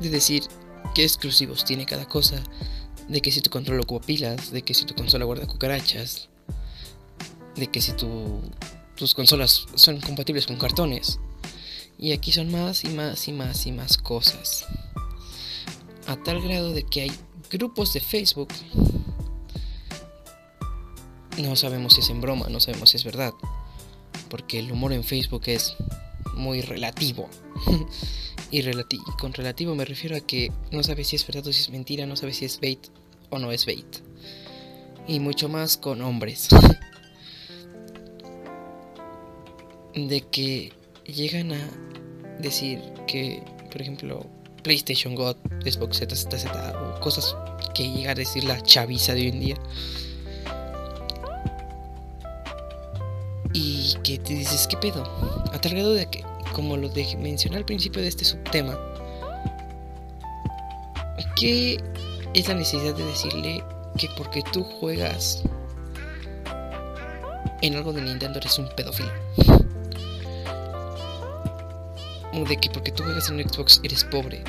[0.00, 0.42] de decir
[0.94, 2.42] qué exclusivos tiene cada cosa,
[3.10, 6.28] de que si tu control ocupa pilas, de que si tu consola guarda cucarachas,
[7.56, 8.40] de que si tu,
[8.94, 11.18] tus consolas son compatibles con cartones.
[11.98, 14.64] Y aquí son más y más y más y más cosas.
[16.06, 17.12] A tal grado de que hay
[17.50, 18.48] grupos de Facebook
[21.42, 23.32] no sabemos si es en broma, no sabemos si es verdad.
[24.28, 25.74] Porque el humor en Facebook es
[26.34, 27.28] muy relativo.
[28.52, 28.62] y
[29.18, 32.06] con relativo me refiero a que no sabes si es verdad o si es mentira,
[32.06, 32.88] no sabes si es bait
[33.30, 33.98] o no es bait.
[35.06, 36.48] Y mucho más con hombres.
[39.94, 40.72] de que
[41.04, 41.70] llegan a
[42.38, 44.26] decir que, por ejemplo,
[44.62, 47.34] PlayStation God, Xbox ZZZ o cosas
[47.74, 49.56] que llega a decir la chaviza de hoy en día.
[53.52, 55.02] Y que te dices, ¿qué pedo?
[55.52, 58.78] A tal grado de que, como lo mencioné al principio de este subtema,
[61.36, 61.78] ¿qué
[62.34, 63.64] es la necesidad de decirle
[63.96, 65.42] que porque tú juegas
[67.62, 69.10] en algo de Nintendo eres un pedófilo?
[72.32, 74.42] O de que porque tú juegas en Xbox eres pobre.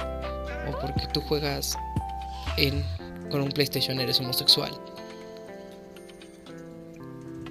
[0.70, 1.76] O porque tú juegas
[2.58, 2.84] en,
[3.30, 4.72] con un PlayStation eres homosexual.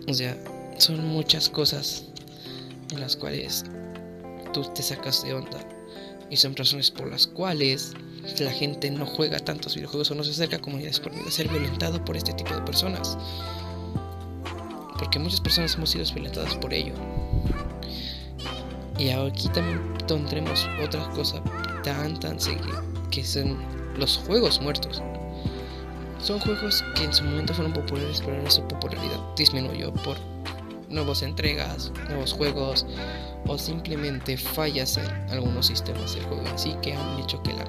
[0.09, 0.37] O sea,
[0.79, 2.05] son muchas cosas
[2.93, 3.65] en las cuales
[4.53, 5.59] tú te sacas de onda.
[6.31, 7.93] Y son razones por las cuales
[8.39, 12.05] la gente no juega tantos videojuegos o no se acerca a comunidades por ser violentado
[12.05, 13.19] por este tipo de personas.
[14.99, 16.95] Porque muchas personas hemos sido violentadas por ello.
[18.99, 21.43] Y aquí también tendremos otra cosa
[21.83, 23.59] tan tan seguida, que son
[23.97, 25.03] los juegos muertos.
[26.23, 30.19] Son juegos que en su momento fueron populares, pero ahora su popularidad disminuyó por
[30.91, 32.85] nuevas entregas, nuevos juegos
[33.47, 37.65] o simplemente fallas en algunos sistemas del juego así que han hecho que, la,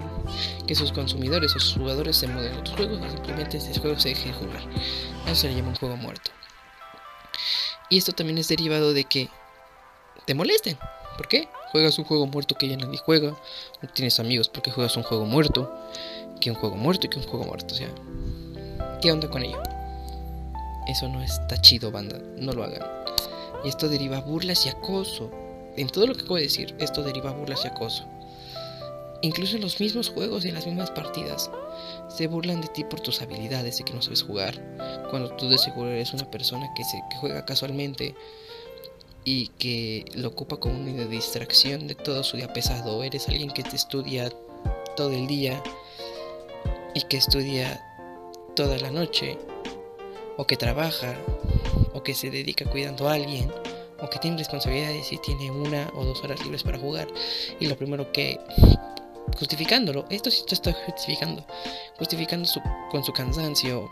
[0.67, 3.99] que sus consumidores o sus jugadores se muden a otros juegos o simplemente este juego
[3.99, 4.62] se deje de jugar.
[5.25, 6.31] Eso se le llama un juego muerto.
[7.89, 9.29] Y esto también es derivado de que
[10.25, 10.77] te molesten.
[11.17, 11.49] ¿Por qué?
[11.71, 13.31] Juegas un juego muerto que ya nadie juega.
[13.81, 15.71] No tienes amigos porque juegas un juego muerto.
[16.39, 17.73] Que un juego muerto y que un juego muerto.
[17.73, 17.89] O sea,
[19.01, 19.62] ¿qué onda con ello?
[20.88, 22.17] Eso no está chido, banda.
[22.38, 22.81] No lo hagan.
[23.63, 25.31] Y esto deriva burlas y acoso.
[25.77, 28.05] En todo lo que acabo de decir, esto deriva burlas y acoso.
[29.21, 31.51] Incluso en los mismos juegos y en las mismas partidas
[32.10, 34.60] se burlan de ti por tus habilidades de que no sabes jugar.
[35.10, 38.15] Cuando tú de seguro eres una persona que, se, que juega casualmente
[39.23, 43.03] y que lo ocupa como una distracción de todo su día pesado.
[43.03, 44.31] Eres alguien que te estudia
[44.95, 45.62] todo el día
[46.93, 47.79] y que estudia
[48.55, 49.38] toda la noche,
[50.38, 51.15] o que trabaja,
[51.93, 53.51] o que se dedica cuidando a alguien,
[54.01, 57.07] o que tiene responsabilidades y tiene una o dos horas libres para jugar.
[57.59, 58.39] Y lo primero que
[59.37, 61.45] justificándolo, esto sí te estoy justificando,
[61.97, 62.49] justificando
[62.89, 63.89] con su cansancio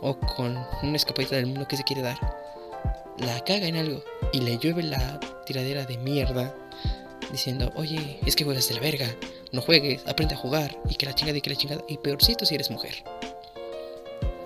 [0.00, 2.18] o con una escapadita del mundo que se quiere dar
[3.20, 6.54] la caga en algo y le llueve la tiradera de mierda
[7.32, 9.14] diciendo, oye, es que juegas de la verga,
[9.52, 11.84] no juegues, aprende a jugar y que la chingada y que la chingada.
[11.88, 13.04] Y peorcito si eres mujer.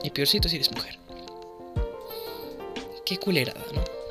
[0.02, 0.98] Y peorcito si eres mujer.
[3.04, 4.01] Qué culerada, ¿no?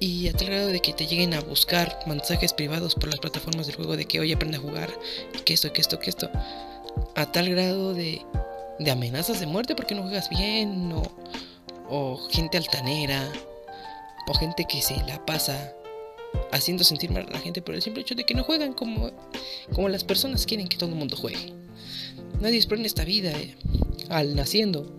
[0.00, 3.66] Y a tal grado de que te lleguen a buscar mensajes privados por las plataformas
[3.66, 4.90] del juego de que, oye, aprende a jugar,
[5.44, 6.30] que esto, que esto, que esto.
[7.14, 8.22] A tal grado de,
[8.78, 11.02] de amenazas de muerte porque no juegas bien, o
[11.90, 13.30] o gente altanera,
[14.28, 15.74] o gente que se la pasa
[16.52, 19.10] haciendo sentir mal a la gente por el simple hecho de que no juegan como,
[19.74, 21.52] como las personas quieren que todo el mundo juegue.
[22.40, 23.56] Nadie espera esta vida eh,
[24.08, 24.96] al naciendo.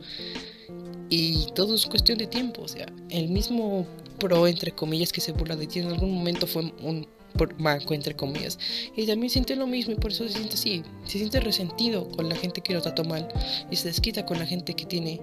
[1.10, 2.64] Y todo es cuestión de tiempo.
[2.64, 3.88] O sea, el mismo
[4.22, 7.08] pro, entre comillas, que se burla de ti en algún momento fue un
[7.58, 8.60] manco, entre comillas.
[8.96, 10.84] Y también siente lo mismo y por eso se siente así.
[11.06, 13.28] Se siente resentido con la gente que lo trató mal.
[13.70, 15.20] Y se desquita con la gente que tiene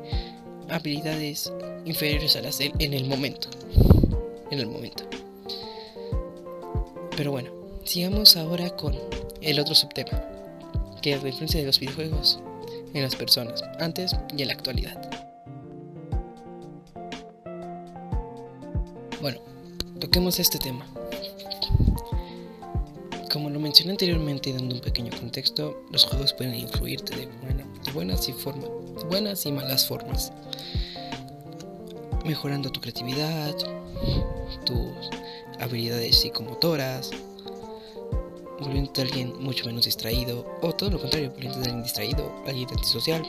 [0.68, 1.52] habilidades
[1.84, 3.48] inferiores a las de él en el momento.
[4.50, 5.04] En el momento.
[7.16, 7.50] Pero bueno,
[7.84, 8.96] sigamos ahora con
[9.40, 10.22] el otro subtema,
[11.02, 12.40] que es la influencia de los videojuegos
[12.94, 15.28] en las personas, antes y en la actualidad.
[19.20, 19.40] Bueno,
[20.00, 20.87] toquemos este tema.
[23.33, 28.28] Como lo mencioné anteriormente dando un pequeño contexto, los juegos pueden influirte de, de buenas
[28.28, 28.70] y formas,
[29.09, 30.33] buenas y malas formas
[32.28, 33.57] mejorando tu creatividad,
[34.64, 35.11] tus
[35.61, 37.11] habilidades psicomotoras,
[38.61, 43.22] volviéndote alguien mucho menos distraído, o todo lo contrario, volviéndote alguien distraído, alguien antisocial,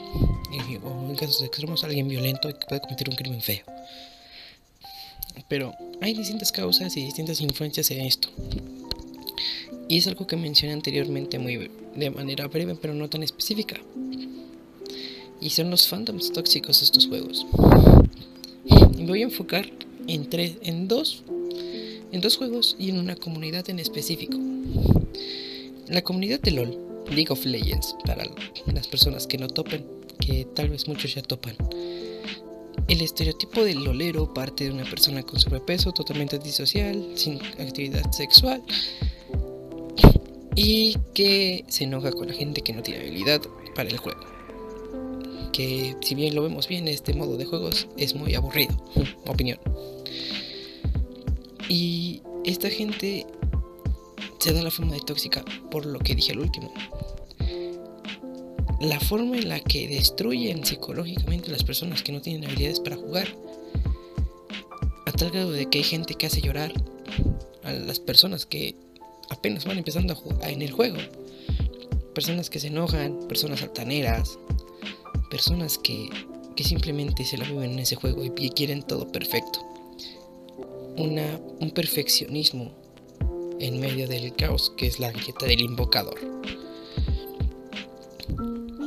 [0.82, 3.64] o en casos extremos, alguien violento que puede cometer un crimen feo.
[5.48, 8.28] Pero hay distintas causas y distintas influencias en esto.
[9.88, 13.76] Y es algo que mencioné anteriormente muy de manera breve, pero no tan específica.
[15.40, 17.46] Y son los fandoms tóxicos de estos juegos.
[18.96, 19.68] Y voy a enfocar
[20.06, 21.24] en, tres, en, dos,
[22.12, 24.38] en dos juegos y en una comunidad en específico.
[25.88, 26.78] La comunidad de LOL,
[27.10, 28.24] League of Legends, para
[28.72, 29.84] las personas que no topen,
[30.20, 31.56] que tal vez muchos ya topan.
[32.90, 38.64] El estereotipo del lolero parte de una persona con sobrepeso, totalmente antisocial, sin actividad sexual
[40.56, 43.42] y que se enoja con la gente que no tiene habilidad
[43.76, 44.18] para el juego.
[45.52, 48.74] Que si bien lo vemos bien, este modo de juegos es muy aburrido,
[49.28, 49.60] opinión.
[51.68, 53.24] Y esta gente
[54.40, 56.74] se da la forma de tóxica por lo que dije al último.
[58.80, 62.96] La forma en la que destruyen psicológicamente a las personas que no tienen habilidades para
[62.96, 63.28] jugar.
[65.04, 66.72] A tal grado de que hay gente que hace llorar
[67.62, 68.74] a las personas que
[69.28, 70.96] apenas van empezando a jugar en el juego.
[72.14, 74.38] Personas que se enojan, personas altaneras,
[75.30, 76.08] personas que,
[76.56, 79.60] que simplemente se la viven en ese juego y quieren todo perfecto.
[80.96, 82.72] Una, un perfeccionismo
[83.60, 86.18] en medio del caos que es la grieta del invocador.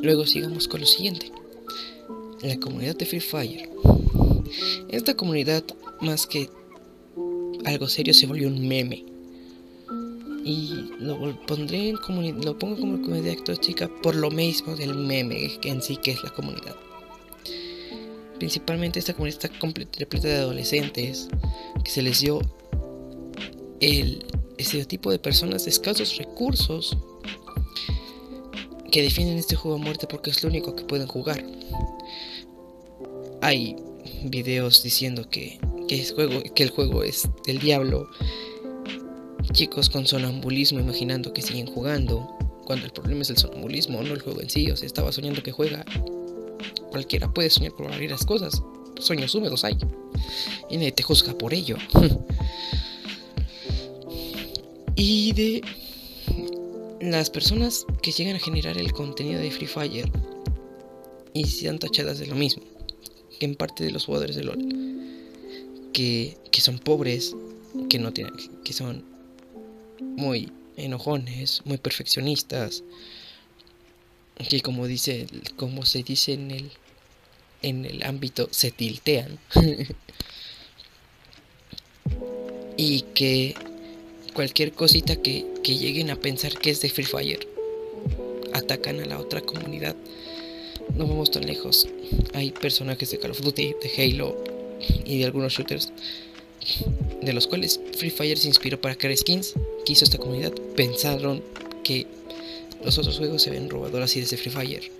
[0.03, 1.31] Luego sigamos con lo siguiente.
[2.41, 3.69] La comunidad de Free Fire.
[4.89, 5.63] Esta comunidad,
[6.01, 6.49] más que
[7.63, 9.05] algo serio, se volvió un meme.
[10.43, 11.95] Y lo pondré en
[12.43, 16.21] lo pongo como comunidad tóxica por lo mismo del meme que en sí que es
[16.21, 16.75] la comunidad.
[18.39, 19.57] Principalmente esta comunidad está
[19.97, 21.29] repleta de adolescentes
[21.81, 22.41] que se les dio
[23.79, 24.25] el
[24.57, 26.97] estereotipo de personas de escasos recursos
[28.93, 31.43] que defienden este juego a muerte porque es lo único que pueden jugar.
[33.41, 33.75] Hay
[34.25, 38.08] videos diciendo que, que, el juego es del diablo.
[39.51, 42.38] Chicos con sonambulismo imaginando que siguen jugando.
[42.65, 44.69] Cuando el problema es el sonambulismo, no el juego en sí.
[44.69, 45.84] O sea, estaba soñando que juega.
[46.91, 48.62] Cualquiera puede soñar con varias cosas.
[48.99, 49.75] Sueños húmedos hay.
[50.69, 51.77] Y nadie te juzga por ello.
[54.95, 55.63] y de
[57.11, 60.11] las personas que llegan a generar el contenido de Free Fire
[61.33, 62.63] y sean tachadas de lo mismo
[63.39, 64.59] que en parte de los jugadores de LOL
[65.91, 67.35] que, que son pobres
[67.89, 69.03] que no tienen que son
[69.99, 72.83] muy enojones muy perfeccionistas
[74.49, 76.71] que como dice como se dice en el
[77.63, 79.39] en el ámbito se tiltean.
[82.75, 83.53] Y que
[84.33, 87.47] cualquier cosita que, lleguen a pensar que es de Free Fire,
[88.54, 89.95] atacan a la otra comunidad.
[90.95, 91.88] No vamos tan lejos.
[92.34, 94.43] Hay personajes de Call of Duty, de Halo
[95.06, 95.91] y de algunos shooters
[97.21, 99.54] de los cuales Free Fire se inspiró para crear skins
[99.86, 100.54] que hizo esta comunidad.
[100.76, 101.41] Pensaron
[101.84, 102.08] que
[102.84, 104.91] los otros juegos se ven robadoras y desde Free Fire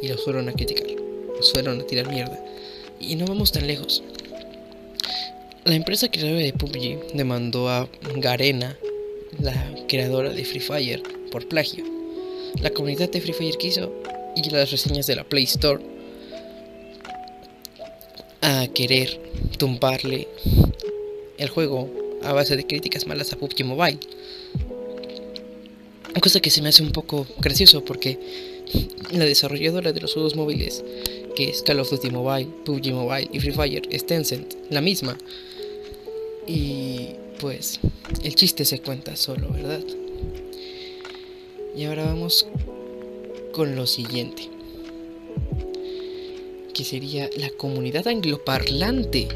[0.00, 0.86] y los fueron a criticar,
[1.36, 2.38] los fueron a tirar mierda.
[3.00, 4.02] Y no vamos tan lejos.
[5.64, 8.76] La empresa creadora de PUBG demandó a Garena,
[9.38, 11.84] la creadora de Free Fire, por plagio.
[12.60, 13.92] La comunidad de Free Fire quiso
[14.36, 15.82] y las reseñas de la Play Store
[18.40, 19.20] a querer
[19.58, 20.28] tumbarle
[21.38, 21.90] el juego
[22.22, 23.98] a base de críticas malas a PUBG Mobile.
[26.20, 28.18] Cosa que se me hace un poco gracioso porque
[29.10, 30.84] la desarrolladora de los juegos móviles,
[31.34, 35.18] que es Call of Duty Mobile, PUBG Mobile y Free Fire, es Tencent, la misma.
[36.46, 37.80] Y pues
[38.22, 39.82] el chiste se cuenta solo, ¿verdad?
[41.76, 42.46] Y ahora vamos
[43.52, 44.48] con lo siguiente.
[46.72, 49.26] Que sería la comunidad angloparlante.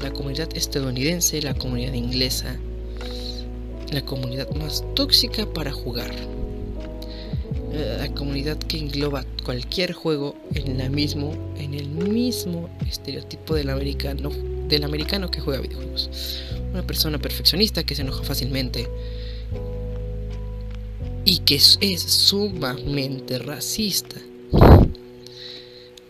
[0.00, 2.58] La comunidad estadounidense, la comunidad inglesa.
[3.92, 6.10] La comunidad más tóxica para jugar.
[7.72, 14.30] La comunidad que engloba cualquier juego en mismo en el mismo estereotipo del americano
[14.68, 16.10] del americano que juega videojuegos
[16.78, 18.88] una persona perfeccionista que se enoja fácilmente
[21.24, 24.16] y que es, sumamente racista.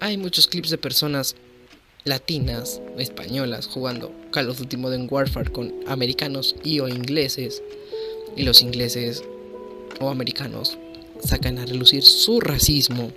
[0.01, 1.37] Hay muchos clips de personas
[2.05, 7.63] latinas españolas jugando Call of Duty Modern Warfare con americanos y o ingleses
[8.37, 9.25] y los ingleses
[10.01, 10.77] o americanos
[11.25, 13.11] sacan a relucir su racismo,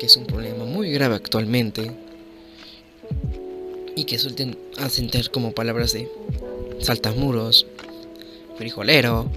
[0.00, 1.94] que es un problema muy grave actualmente,
[3.96, 6.08] y que suelten a sentir como palabras de
[6.80, 7.66] saltamuros,
[8.56, 9.30] frijolero,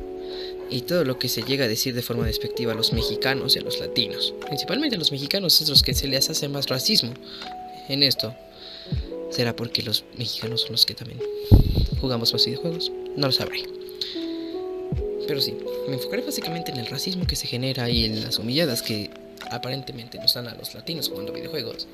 [0.69, 3.59] y todo lo que se llega a decir de forma despectiva a los mexicanos y
[3.59, 4.33] a los latinos.
[4.45, 7.13] Principalmente a los mexicanos es los que se les hace más racismo
[7.87, 8.33] en esto.
[9.31, 11.19] ¿Será porque los mexicanos son los que también
[11.99, 12.91] jugamos más videojuegos?
[13.15, 13.63] No lo sabré.
[15.27, 15.55] Pero sí,
[15.87, 19.11] me enfocaré básicamente en el racismo que se genera y en las humilladas que
[19.51, 21.87] aparentemente nos dan a los latinos jugando videojuegos.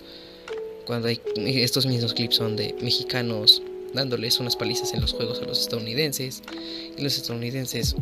[0.86, 3.62] Cuando hay estos mismos clips son de mexicanos
[3.96, 6.43] dándoles unas palizas en los juegos a los estadounidenses
[6.98, 7.96] y los estadounidenses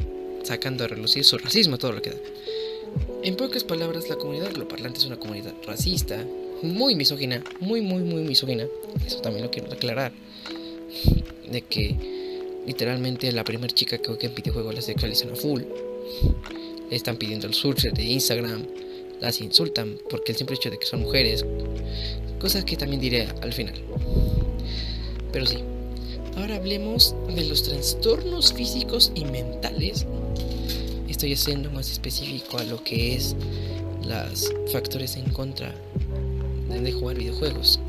[0.44, 2.18] sacando a relucir su racismo, todo lo que da.
[3.24, 6.26] En pocas palabras, la comunidad angloparlante es una comunidad racista,
[6.62, 8.66] muy misógina, muy, muy, muy misógina.
[9.06, 10.12] Eso también lo quiero aclarar.
[11.50, 11.96] De que
[12.66, 15.62] literalmente la primera chica que juega en videojuego la sexualizan a full.
[16.90, 18.66] Le están pidiendo el search de Instagram,
[19.20, 21.46] las insultan porque el simple hecho de que son mujeres.
[22.40, 23.76] Cosas que también diré al final.
[25.32, 25.60] Pero sí.
[26.36, 30.06] Ahora hablemos de los trastornos físicos y mentales.
[31.08, 33.36] Estoy haciendo más específico a lo que es
[34.04, 35.74] los factores en contra
[36.70, 37.80] de jugar videojuegos.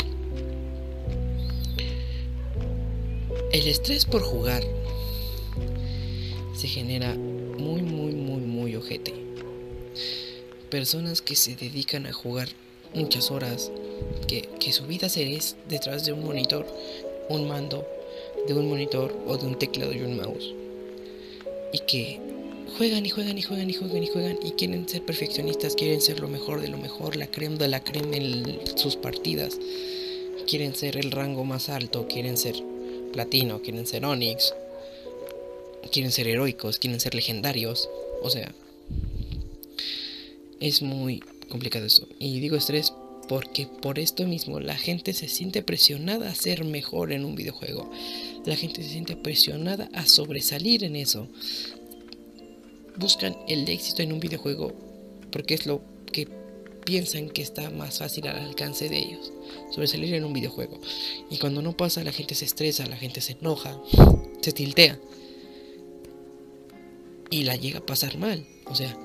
[3.51, 4.63] El estrés por jugar
[6.55, 9.15] se genera muy, muy, muy, muy ojete.
[10.71, 12.49] Personas que se dedican a jugar
[12.93, 13.71] muchas horas,
[14.29, 16.67] que, que su vida se es detrás de un monitor,
[17.29, 17.87] un mando,
[18.47, 20.55] de un monitor o de un teclado y un mouse.
[21.73, 22.21] Y que
[22.77, 26.21] juegan y juegan y juegan y juegan y juegan y quieren ser perfeccionistas, quieren ser
[26.21, 29.59] lo mejor de lo mejor, la creme de la creme en sus partidas.
[30.47, 32.57] Quieren ser el rango más alto, quieren ser
[33.13, 34.55] platino, quieren ser Onyx,
[35.91, 37.89] quieren ser heroicos, quieren ser legendarios.
[38.23, 38.53] O sea,
[40.61, 42.07] es muy complicado esto.
[42.19, 42.93] Y digo estrés
[43.29, 47.91] porque por esto mismo la gente se siente presionada a ser mejor en un videojuego.
[48.45, 51.29] La gente se siente presionada a sobresalir en eso.
[52.97, 54.73] Buscan el éxito en un videojuego
[55.31, 56.29] porque es lo que
[56.85, 59.33] piensan que está más fácil al alcance de ellos.
[59.71, 60.81] Sobresalir en un videojuego.
[61.31, 63.81] Y cuando no pasa la gente se estresa, la gente se enoja,
[64.41, 64.99] se tiltea.
[67.31, 68.47] Y la llega a pasar mal.
[68.67, 68.97] O sea,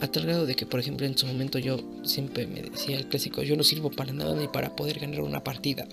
[0.00, 3.06] a tal grado de que, por ejemplo, en su momento yo siempre me decía el
[3.06, 5.86] clásico, yo no sirvo para nada ni para poder ganar una partida.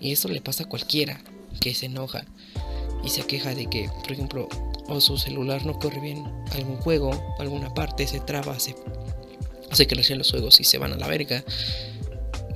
[0.00, 1.20] Y eso le pasa a cualquiera
[1.60, 2.24] que se enoja
[3.04, 4.48] y se queja de que, por ejemplo,
[4.88, 8.74] o su celular no corre bien algún juego, alguna parte se traba, se
[9.90, 11.44] recién los juegos y se van a la verga.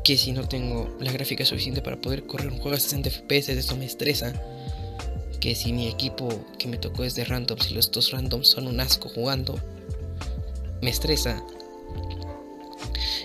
[0.02, 3.50] Que si no tengo la gráfica suficiente para poder correr un juego a 60 FPS,
[3.50, 4.34] eso me estresa.
[5.40, 6.28] Que si mi equipo
[6.58, 9.58] que me tocó es de randoms y los dos randoms son un asco jugando,
[10.84, 11.42] me estresa.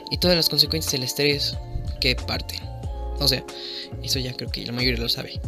[0.09, 1.57] Y todas las consecuencias del estrés
[1.99, 2.61] que parten.
[3.19, 3.43] O sea,
[4.01, 5.39] eso ya creo que la mayoría lo sabe.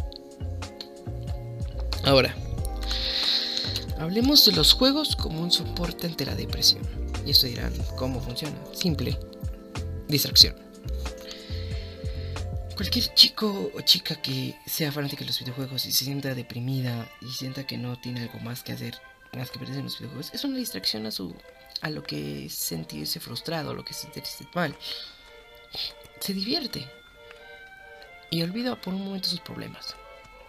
[2.04, 2.34] Ahora,
[3.98, 6.82] hablemos de los juegos como un soporte ante la depresión.
[7.26, 8.56] Y esto dirán, ¿cómo funciona?
[8.74, 9.18] Simple.
[10.08, 10.54] Distracción.
[12.76, 17.28] Cualquier chico o chica que sea fanática de los videojuegos y se sienta deprimida y
[17.32, 18.94] sienta que no tiene algo más que hacer
[19.36, 21.34] más que perder en los videojuegos, es una distracción a su
[21.82, 24.74] a lo que es sentirse frustrado, a lo que es sentirse mal.
[26.20, 26.88] Se divierte.
[28.30, 29.94] Y olvida por un momento sus problemas.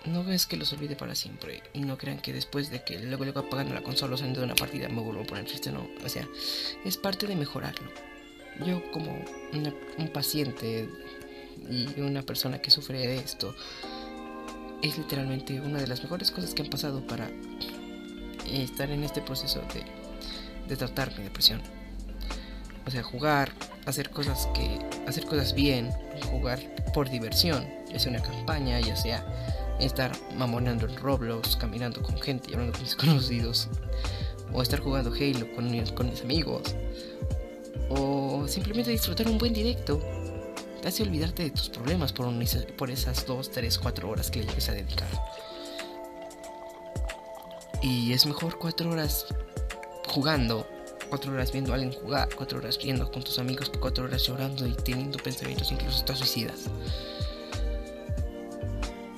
[0.06, 1.64] No es que los olvide para siempre.
[1.74, 4.46] Y no crean que después de que luego luego apagando la consola o saliendo de
[4.46, 5.72] una partida me vuelvo a poner triste.
[5.72, 5.90] No.
[6.06, 6.28] O sea,
[6.86, 7.92] es parte de mejorarlo.
[8.66, 9.26] Yo como
[9.98, 10.88] un paciente
[11.70, 13.56] y una persona que sufre de esto,
[14.84, 17.32] es literalmente una de las mejores cosas que han pasado para
[18.52, 20.03] estar en este proceso de
[20.68, 21.62] de tratar mi depresión.
[22.86, 23.52] O sea, jugar,
[23.86, 25.92] hacer cosas que hacer cosas bien,
[26.32, 26.60] jugar
[26.94, 29.26] por diversión, ya sea una campaña, ya sea
[29.80, 33.70] estar mamonando en Roblox, caminando con gente hablando con mis conocidos,
[34.52, 36.76] o estar jugando Halo con mis, amigos,
[37.90, 40.00] o simplemente disfrutar un buen directo.
[40.82, 42.28] Te hace olvidarte de tus problemas por,
[42.76, 45.08] por esas 2, 3, 4 horas que le llegues a dedicar.
[47.82, 49.26] Y es mejor 4 horas
[50.14, 50.68] jugando,
[51.10, 54.68] cuatro horas viendo a alguien jugar, cuatro horas viendo con tus amigos, cuatro horas llorando
[54.68, 56.66] y teniendo pensamientos incluso hasta suicidas.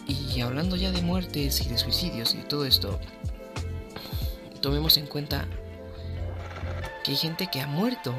[0.08, 3.00] Y hablando ya de muertes y de suicidios y todo esto,
[4.62, 5.46] tomemos en cuenta
[7.04, 8.16] que hay gente que ha muerto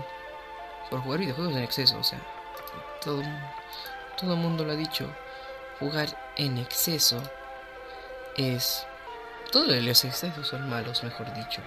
[0.91, 1.99] por jugar videojuegos en exceso.
[1.99, 2.21] O sea,
[3.03, 3.23] todo,
[4.21, 5.09] todo el mundo lo ha dicho.
[5.79, 7.23] Jugar en exceso
[8.37, 8.87] es...
[9.51, 11.63] Todos los excesos son malos, mejor dicho.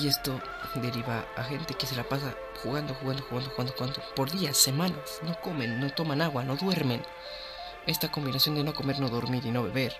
[0.00, 0.40] Y esto
[0.76, 5.20] deriva a gente que se la pasa jugando, jugando, jugando, jugando, jugando por días, semanas.
[5.22, 7.02] No comen, no toman agua, no duermen.
[7.86, 9.96] Esta combinación de no comer, no dormir y no beber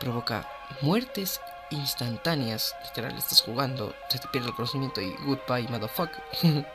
[0.00, 0.48] provoca
[0.80, 1.40] muertes
[1.70, 2.74] instantáneas.
[2.84, 6.22] Literal, estás jugando, se te pierde el conocimiento y goodbye, motherfucker.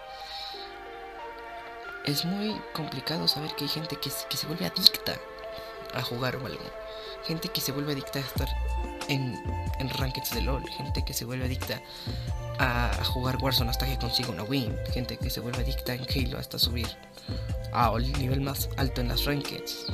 [2.05, 5.19] es muy complicado saber que hay gente que, que se vuelve adicta
[5.93, 6.63] a jugar o algo.
[7.25, 8.47] Gente que se vuelve adicta a estar
[9.09, 9.41] en,
[9.97, 11.81] rankings de LOL, gente que se vuelve adicta
[12.59, 16.37] a, jugar Warzone hasta que consiga una win, gente que se vuelve adicta en Halo
[16.37, 16.87] hasta subir
[17.71, 19.87] al nivel más alto en las rankings,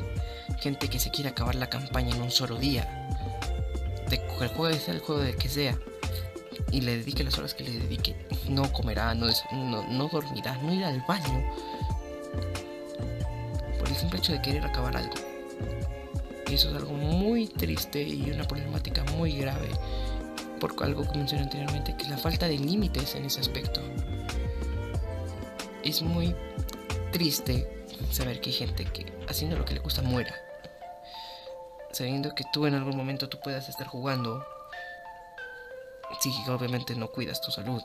[0.59, 3.09] gente que se quiere acabar la campaña en un solo día,
[4.09, 5.77] de juego sea el juego de que sea,
[6.71, 8.15] y le dedique las horas que le dedique,
[8.47, 11.43] no comerá, no, no, no dormirá, no irá al baño.
[13.79, 15.30] Por el simple hecho de querer acabar algo.
[16.51, 19.69] Eso es algo muy triste y una problemática muy grave.
[20.59, 23.81] Por algo que mencioné anteriormente, que es la falta de límites en ese aspecto.
[25.81, 26.35] Es muy
[27.13, 30.35] triste saber que hay gente que haciendo lo que le gusta muera.
[31.93, 34.45] Sabiendo que tú en algún momento tú puedas estar jugando
[36.19, 37.81] si obviamente no cuidas tu salud.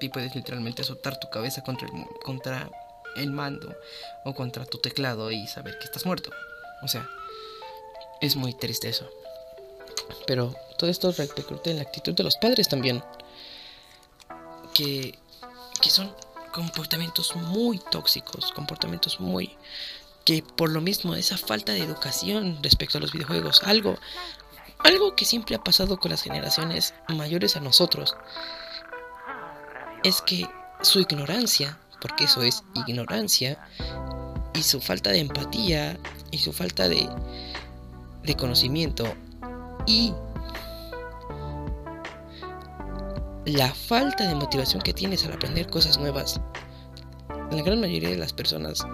[0.00, 2.70] Y puedes literalmente azotar tu cabeza contra el, contra
[3.16, 3.74] el mando
[4.24, 6.30] o contra tu teclado y saber que estás muerto.
[6.82, 7.08] O sea,
[8.20, 9.08] es muy triste eso.
[10.26, 13.02] Pero todo esto repercute en la actitud de los padres también.
[14.74, 15.18] Que,
[15.80, 16.14] que son
[16.52, 19.56] comportamientos muy tóxicos, comportamientos muy...
[20.24, 23.96] que por lo mismo esa falta de educación respecto a los videojuegos, algo,
[24.78, 28.14] algo que siempre ha pasado con las generaciones mayores a nosotros
[30.06, 30.48] es que
[30.82, 33.58] su ignorancia, porque eso es ignorancia,
[34.54, 35.98] y su falta de empatía,
[36.30, 37.08] y su falta de,
[38.26, 39.06] de conocimiento,
[39.86, 40.12] y
[43.46, 46.40] la falta de motivación que tienes al aprender cosas nuevas.
[47.50, 48.84] La gran mayoría de las personas,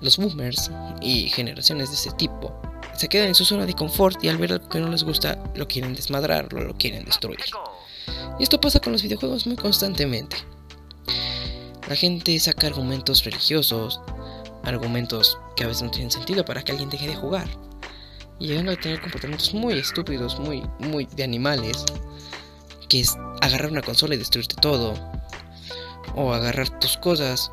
[0.00, 2.54] los boomers y generaciones de ese tipo,
[2.96, 5.42] se quedan en su zona de confort y al ver algo que no les gusta
[5.56, 7.40] lo quieren desmadrar, lo quieren destruir.
[8.38, 10.36] Y esto pasa con los videojuegos muy constantemente.
[11.88, 14.00] La gente saca argumentos religiosos,
[14.62, 17.48] argumentos que a veces no tienen sentido para que alguien deje de jugar.
[18.38, 21.84] Y llegando a tener comportamientos muy estúpidos, muy, muy de animales.
[22.88, 24.94] Que es agarrar una consola y destruirte todo.
[26.14, 27.50] O agarrar tus cosas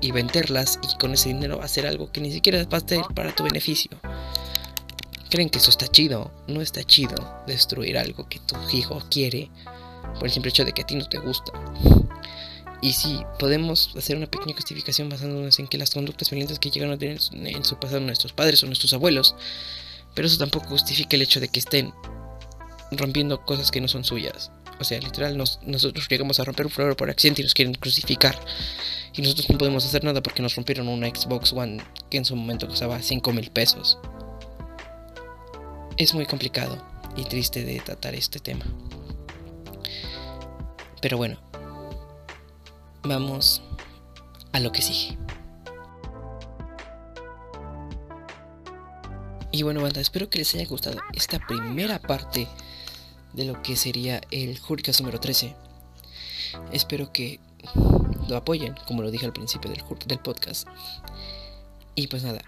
[0.00, 3.34] y venderlas y con ese dinero hacer algo que ni siquiera va a ser para
[3.34, 3.90] tu beneficio
[5.30, 6.30] creen que eso está chido.
[6.48, 7.14] No está chido
[7.46, 9.48] destruir algo que tu hijo quiere
[10.14, 11.52] por el simple hecho de que a ti no te gusta.
[12.82, 16.94] Y sí, podemos hacer una pequeña justificación basándonos en que las conductas violentas que llegaron
[16.94, 19.34] a tener en su pasado nuestros padres o nuestros abuelos,
[20.14, 21.92] pero eso tampoco justifica el hecho de que estén
[22.92, 24.50] rompiendo cosas que no son suyas.
[24.78, 28.38] O sea, literal, nosotros llegamos a romper un flor por accidente y nos quieren crucificar.
[29.14, 32.34] Y nosotros no podemos hacer nada porque nos rompieron una Xbox One que en su
[32.34, 33.98] momento costaba 5 mil pesos
[36.00, 36.82] es muy complicado
[37.14, 38.64] y triste de tratar este tema.
[41.02, 41.38] Pero bueno,
[43.02, 43.60] vamos
[44.52, 45.18] a lo que sigue.
[49.52, 52.46] Y bueno, banda, espero que les haya gustado esta primera parte
[53.32, 55.54] de lo que sería el Hurricane número 13.
[56.72, 57.40] Espero que
[58.28, 60.68] lo apoyen, como lo dije al principio del, podcast.
[61.96, 62.42] Y pues nada,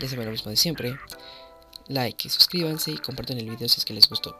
[0.00, 0.98] ya saben lo mismo de siempre
[1.88, 4.36] like, suscríbanse y compartan el video si es que les gustó.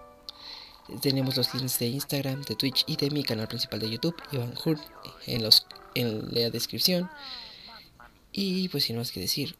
[1.00, 4.54] Tenemos los links de Instagram, de Twitch y de mi canal principal de YouTube, Iván
[4.64, 4.80] Hurt,
[5.26, 7.10] en, los, en la descripción.
[8.32, 9.56] Y pues sin más que decir,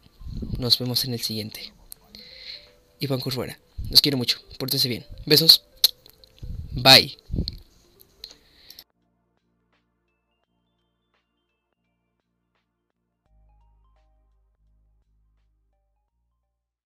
[0.59, 1.73] nos vemos en el siguiente.
[3.01, 3.59] Iván Hurt fuera.
[3.91, 4.39] Los quiero mucho.
[4.59, 5.05] Pórtense bien.
[5.27, 5.65] Besos.
[6.73, 7.17] Bye.